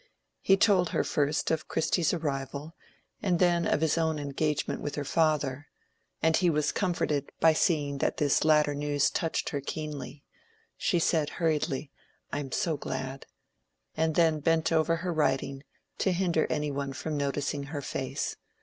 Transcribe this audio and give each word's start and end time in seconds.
He 0.41 0.57
told 0.57 0.89
her 0.89 1.03
first 1.03 1.51
of 1.51 1.67
Christy's 1.67 2.11
arrival 2.11 2.73
and 3.21 3.37
then 3.37 3.67
of 3.67 3.81
his 3.81 3.99
own 3.99 4.17
engagement 4.17 4.81
with 4.81 4.95
her 4.95 5.05
father; 5.05 5.67
and 6.23 6.35
he 6.35 6.49
was 6.49 6.71
comforted 6.71 7.31
by 7.39 7.53
seeing 7.53 7.99
that 7.99 8.17
this 8.17 8.43
latter 8.43 8.73
news 8.73 9.11
touched 9.11 9.49
her 9.49 9.61
keenly. 9.61 10.23
She 10.75 10.97
said 10.97 11.29
hurriedly, 11.37 11.91
"I 12.33 12.39
am 12.39 12.51
so 12.51 12.77
glad," 12.77 13.27
and 13.95 14.15
then 14.15 14.39
bent 14.39 14.71
over 14.71 14.95
her 14.95 15.13
writing 15.13 15.61
to 15.99 16.11
hinder 16.13 16.47
any 16.49 16.71
one 16.71 16.93
from 16.93 17.15
noticing 17.15 17.65
her 17.65 17.83
face. 17.83 18.37